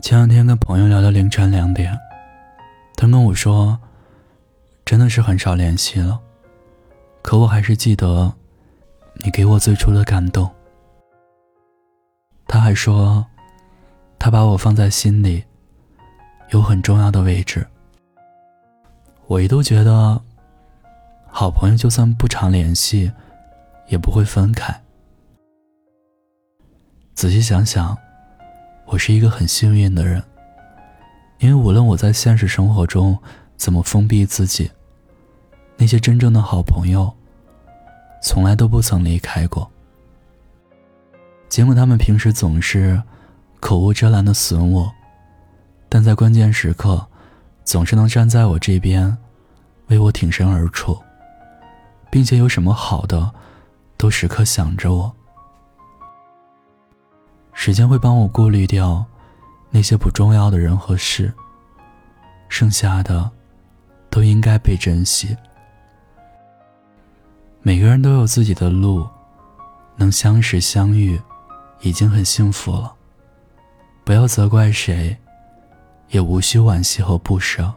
[0.00, 1.98] 前两天跟朋友聊到凌晨两点，
[2.94, 3.78] 他跟我说，
[4.84, 6.20] 真的是很少联系了，
[7.22, 8.34] 可我还是记得
[9.14, 10.50] 你给我最初的感动。
[12.46, 13.24] 他还说，
[14.18, 15.44] 他把我放在心里，
[16.50, 17.66] 有很重要的位置。
[19.26, 20.20] 我一度觉得，
[21.26, 23.10] 好朋友就算不常联系，
[23.88, 24.82] 也不会分开。
[27.14, 27.96] 仔细想想。
[28.86, 30.22] 我是一个很幸运的人，
[31.38, 33.18] 因为无论我在现实生活中
[33.56, 34.70] 怎么封闭自己，
[35.76, 37.12] 那些真正的好朋友，
[38.22, 39.68] 从来都不曾离开过。
[41.48, 43.02] 尽管他们平时总是
[43.60, 44.92] 口无遮拦的损我，
[45.88, 47.06] 但在关键时刻，
[47.64, 49.16] 总是能站在我这边，
[49.88, 50.96] 为我挺身而出，
[52.10, 53.32] 并且有什么好的，
[53.96, 55.16] 都时刻想着我。
[57.54, 59.02] 时间会帮我过滤掉
[59.70, 61.32] 那些不重要的人和事，
[62.48, 63.30] 剩下的
[64.10, 65.34] 都应该被珍惜。
[67.62, 69.08] 每个人都有自己的路，
[69.96, 71.18] 能相识相遇，
[71.80, 72.92] 已经很幸福了。
[74.04, 75.16] 不要责怪谁，
[76.10, 77.72] 也无需惋惜和不舍。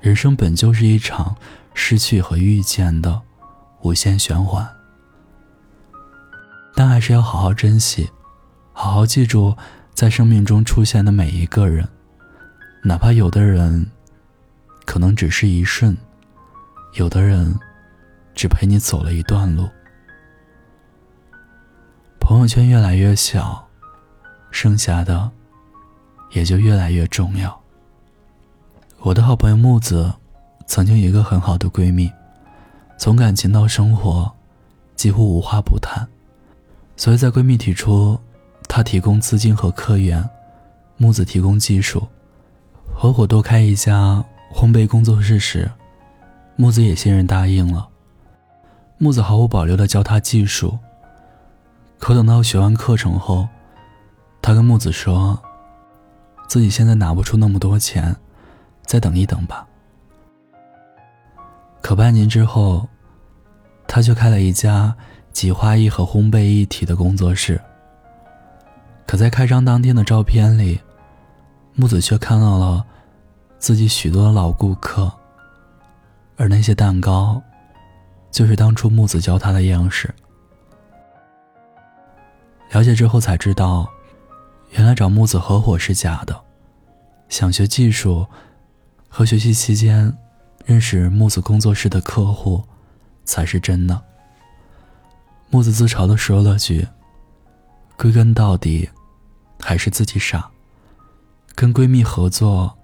[0.00, 1.36] 人生本就是一场
[1.74, 3.22] 失去和遇见的
[3.82, 4.68] 无限循环，
[6.74, 8.10] 但还是要好好珍惜。
[8.78, 9.56] 好好记住，
[9.94, 11.88] 在生命中出现的每一个人，
[12.82, 13.90] 哪怕有的人
[14.84, 15.96] 可能只是一瞬，
[16.92, 17.58] 有的人
[18.34, 19.66] 只陪你走了一段路。
[22.20, 23.66] 朋友圈越来越小，
[24.50, 25.30] 剩下的
[26.32, 27.58] 也就越来越重要。
[28.98, 30.12] 我的好朋友木子，
[30.66, 32.12] 曾经一个很好的闺蜜，
[32.98, 34.30] 从感情到生活，
[34.94, 36.06] 几乎无话不谈，
[36.94, 38.20] 所以在闺蜜提出。
[38.76, 40.22] 他提供资金和客源，
[40.98, 42.06] 木子提供技术，
[42.94, 45.70] 合伙多开一家烘焙工作室时，
[46.56, 47.88] 木子也欣然答应了。
[48.98, 50.78] 木子毫无保留地教他技术，
[51.98, 53.48] 可等到学完课程后，
[54.42, 55.42] 他跟木子说，
[56.46, 58.14] 自己现在拿不出那么多钱，
[58.84, 59.66] 再等一等吧。
[61.80, 62.86] 可半年之后，
[63.88, 64.94] 他却开了一家
[65.32, 67.58] 挤花艺和烘焙一体的工作室。
[69.06, 70.80] 可在开张当天的照片里，
[71.74, 72.84] 木子却看到了
[73.58, 75.10] 自己许多的老顾客，
[76.36, 77.40] 而那些蛋糕，
[78.30, 80.12] 就是当初木子教他的样式。
[82.72, 83.88] 了解之后才知道，
[84.72, 86.38] 原来找木子合伙是假的，
[87.28, 88.26] 想学技术
[89.08, 90.12] 和学习期间
[90.64, 92.64] 认识木子工作室的客户
[93.24, 94.02] 才是真的。
[95.48, 96.86] 木子自嘲的说了句
[98.06, 98.88] ：“归根到底。”
[99.58, 100.50] 还是自己傻。
[101.54, 102.76] 跟闺蜜合作，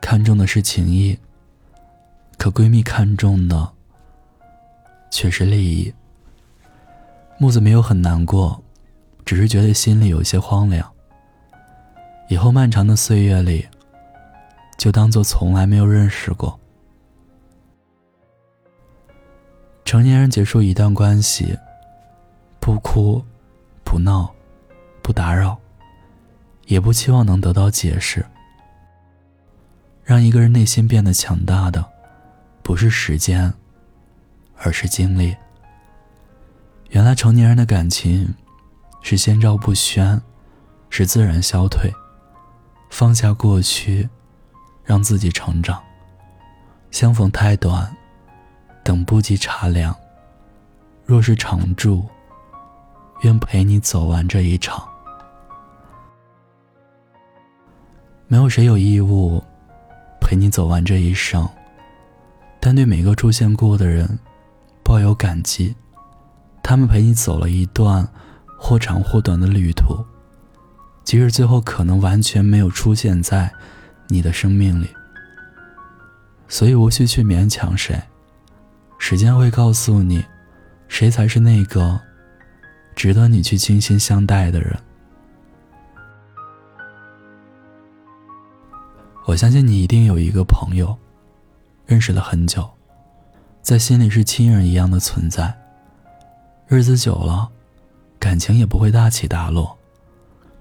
[0.00, 1.16] 看重的是情谊，
[2.36, 3.72] 可闺蜜看重的
[5.10, 5.94] 却是利益。
[7.38, 8.62] 木子没有很难过，
[9.24, 10.92] 只是觉得心里有些荒凉。
[12.28, 13.68] 以后漫长的岁月里，
[14.76, 16.58] 就当做从来没有认识过。
[19.84, 21.56] 成年人结束一段关系，
[22.58, 23.24] 不哭，
[23.92, 24.34] 不闹。
[25.02, 25.58] 不打扰，
[26.64, 28.24] 也不期望能得到解释。
[30.02, 31.84] 让一个人内心变得强大的，
[32.62, 33.52] 不是时间，
[34.56, 35.36] 而是经历。
[36.88, 38.34] 原来成年人的感情，
[39.02, 40.22] 是先兆不宣，
[40.88, 41.92] 是自然消退。
[42.88, 44.08] 放下过去，
[44.84, 45.82] 让自己成长。
[46.90, 47.94] 相逢太短，
[48.82, 49.94] 等不及茶凉。
[51.04, 52.06] 若是常驻，
[53.22, 54.86] 愿陪你走完这一场。
[58.28, 59.42] 没有谁有义务
[60.20, 61.48] 陪你走完这一生，
[62.60, 64.18] 但对每个出现过的人
[64.82, 65.74] 抱有感激，
[66.62, 68.06] 他们陪你走了一段
[68.58, 69.96] 或长或短的旅途，
[71.04, 73.52] 即使最后可能完全没有出现在
[74.08, 74.88] 你的生命里。
[76.48, 78.00] 所以无需去勉强谁，
[78.98, 80.24] 时间会告诉你，
[80.88, 82.00] 谁才是那个
[82.94, 84.76] 值得你去精心相待的人。
[89.24, 90.96] 我相信你一定有一个朋友，
[91.86, 92.68] 认识了很久，
[93.62, 95.56] 在心里是亲人一样的存在。
[96.66, 97.48] 日子久了，
[98.18, 99.78] 感情也不会大起大落，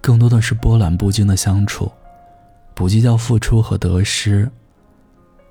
[0.00, 1.90] 更多的是波澜不惊的相处，
[2.74, 4.50] 不计较付出和得失，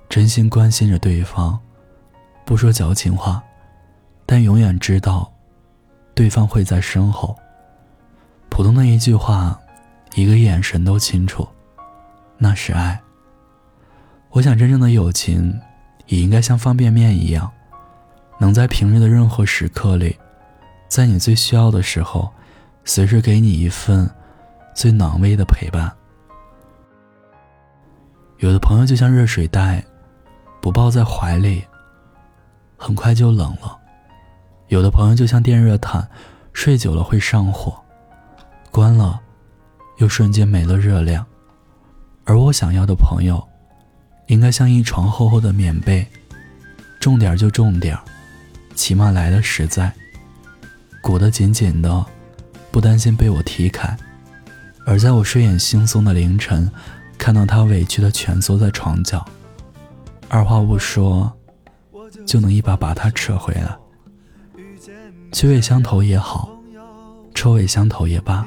[0.08, 1.58] 真心关心着对方，
[2.44, 3.42] 不说矫情话，
[4.26, 5.31] 但永远知道，
[6.14, 7.36] 对方会在身后。
[8.48, 9.58] 普通的一句话，
[10.14, 11.48] 一个眼神都清楚，
[12.38, 13.00] 那是爱。
[14.30, 15.60] 我想，真正的友情
[16.06, 17.50] 也应该像方便面一样，
[18.38, 20.18] 能在平日的任何时刻里，
[20.88, 22.30] 在你最需要的时候，
[22.84, 24.10] 随时给你一份
[24.74, 25.90] 最暖胃的陪伴。
[28.38, 29.84] 有的朋友就像热水袋，
[30.60, 31.64] 不抱在怀里，
[32.76, 33.78] 很快就冷了；
[34.72, 36.08] 有的朋友就像电热毯，
[36.54, 37.78] 睡久了会上火，
[38.70, 39.20] 关了。
[39.98, 41.26] 又瞬间没了热量，
[42.24, 43.46] 而我想要的朋友，
[44.28, 46.08] 应该像一床厚厚的棉被，
[46.98, 47.96] 重点就重点，
[48.74, 49.92] 起码来的实在，
[51.02, 52.06] 裹得紧紧的，
[52.70, 53.94] 不担心被我踢开。
[54.86, 56.72] 而在我睡眼惺忪的凌晨，
[57.18, 59.22] 看到他委屈的蜷缩在床角，
[60.30, 61.30] 二话不说，
[62.26, 63.76] 就能一把把他扯回来。
[65.32, 66.48] 趣味相投也好，
[67.34, 68.46] 臭味相投也罢。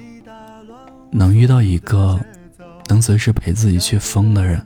[1.12, 2.20] 能遇到一个
[2.88, 4.66] 能随时陪自己去疯的人，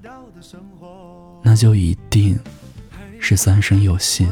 [1.41, 2.37] 那就一定
[3.19, 4.29] 是三生有幸。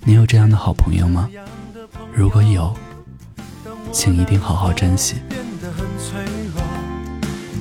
[0.00, 1.28] 你有这样的好朋友吗？
[2.14, 2.74] 如果有，
[3.92, 5.16] 请一定好好珍惜。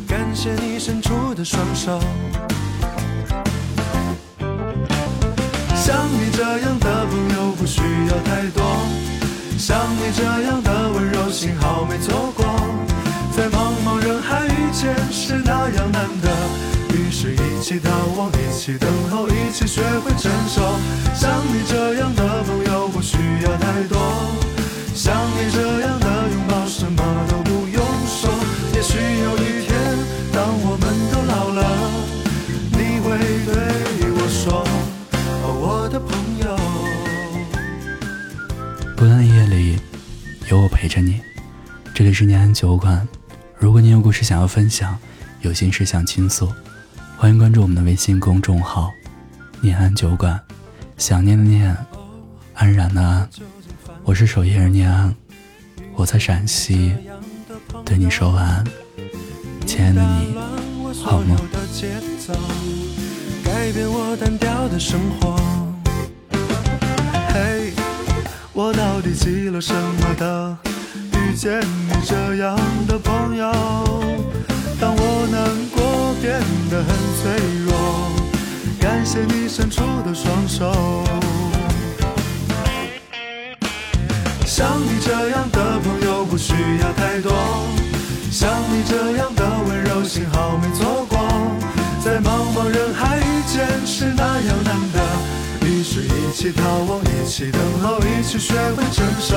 [0.08, 2.00] 感谢你伸出的双手
[5.86, 8.64] 像你这样的朋友不需要太多，
[9.58, 11.30] 像你这样的温柔。
[11.30, 12.46] 幸好没错过，
[13.36, 16.30] 在茫茫人海遇见是那样难得，
[16.96, 20.62] 于是一起逃亡，一起等候，一起学会承受。
[21.14, 24.00] 像你这样的朋友不需要太多，
[24.96, 28.32] 像你这样的拥抱什么都不用说。
[28.74, 29.76] 也许有一天，
[30.32, 31.62] 当我们都老了，
[32.72, 34.64] 你会对我说，
[39.28, 39.80] 夜里。
[40.50, 41.22] 有我陪着你，
[41.94, 43.08] 这里是念安酒馆。
[43.58, 44.98] 如果你有故事想要分享，
[45.42, 46.52] 有心事想倾诉，
[47.18, 48.92] 欢迎关注我们的微信公众号
[49.62, 50.40] “念安酒馆”。
[50.98, 51.76] 想念的念，
[52.54, 53.30] 安然的安，
[54.04, 55.16] 我是守夜人念安，
[55.96, 56.94] 我在陕西，
[57.86, 58.64] 对你说晚安，
[59.66, 60.36] 亲爱的你，
[61.04, 61.38] 好吗？
[63.44, 65.36] 改变我单调的生活
[68.56, 70.58] 我到底积了什么的？
[71.14, 72.56] 遇见你这样
[72.88, 73.52] 的朋友，
[74.80, 75.42] 当我难
[75.74, 76.40] 过变
[76.70, 77.34] 得很脆
[77.66, 77.74] 弱，
[78.80, 81.04] 感谢你伸出的双手。
[84.46, 87.34] 像你这样的朋友不需要太多，
[88.30, 91.18] 像你这样的温柔幸好没错过，
[92.06, 95.43] 在茫茫人海遇见是那样难得。
[95.84, 99.36] 是，一起逃亡，一起等候，一起学会承受。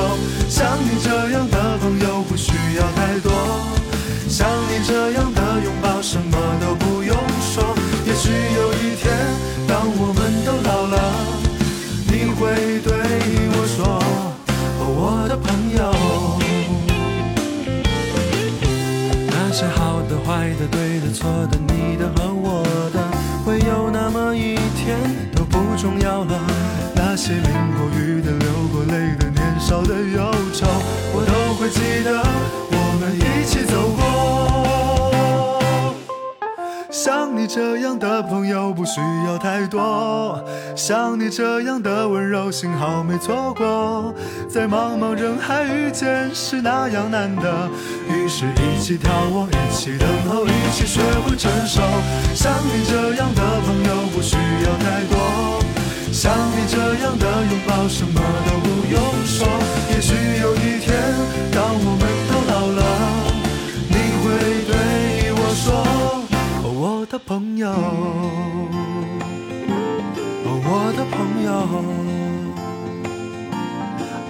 [0.49, 3.33] 像你这样的朋友不需要太多，
[4.29, 7.75] 像你这样的拥抱什么都不用说。
[8.07, 9.13] 也许有一天，
[9.67, 10.97] 当我们都老了，
[12.07, 12.95] 你会对
[13.53, 13.85] 我说，
[14.79, 15.47] 哦我的朋
[15.77, 15.81] 友。
[19.29, 22.99] 那些好的、坏的、对的、错的，你的和我的，
[25.77, 26.41] 重要了，
[26.95, 30.67] 那些淋过雨的、流过泪的、年少的忧愁，
[31.13, 32.23] 我都会记得。
[32.71, 34.05] 我们一起走过。
[36.91, 40.43] 像你这样的朋友不需要太多，
[40.75, 44.15] 像你这样的温柔，幸好没错过。
[44.49, 47.69] 在茫茫人海遇见是那样难得，
[48.09, 51.83] 于是一起眺望，一起等候，一起学会承受。
[52.35, 55.66] 像你这样的朋友不需要太多。
[56.17, 59.47] 像你这样的拥抱，什么都不用说。
[59.91, 60.97] 也许有一天，
[61.53, 62.81] 当我们都老了，
[63.91, 64.25] 你会
[64.65, 64.73] 对
[65.37, 65.67] 我说
[66.65, 67.69] ：“哦我的朋友，
[70.47, 71.51] 哦我的朋友，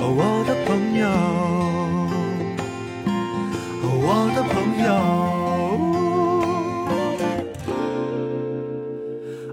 [0.01, 1.07] 哦我的朋友，
[3.85, 4.91] 哦我的朋友，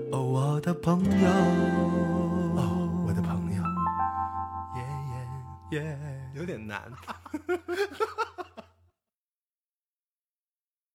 [0.10, 0.74] 我的
[5.74, 5.98] 耶。”
[6.36, 6.92] 有点难。